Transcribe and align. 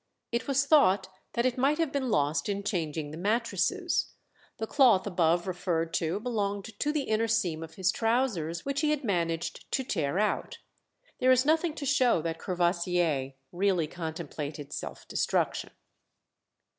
It 0.31 0.47
was 0.47 0.65
thought 0.65 1.09
that 1.33 1.45
it 1.45 1.59
might 1.59 1.77
have 1.77 1.91
been 1.91 2.09
lost 2.09 2.49
in 2.49 2.63
changing 2.63 3.11
the 3.11 3.19
mattresses. 3.19 4.13
The 4.57 4.65
cloth 4.65 5.05
above 5.05 5.45
referred 5.45 5.93
to 5.93 6.19
belonged 6.19 6.71
to 6.79 6.91
the 6.91 7.03
inner 7.03 7.27
seam 7.27 7.61
of 7.61 7.75
his 7.75 7.91
trousers, 7.91 8.65
which 8.65 8.81
he 8.81 8.89
had 8.89 9.03
managed 9.03 9.71
to 9.73 9.83
tear 9.83 10.17
out. 10.17 10.57
There 11.19 11.29
is 11.29 11.45
nothing 11.45 11.75
to 11.75 11.85
show 11.85 12.19
that 12.23 12.39
Courvoisier 12.39 13.33
really 13.51 13.85
contemplated 13.85 14.73
self 14.73 15.07
destruction. 15.07 15.69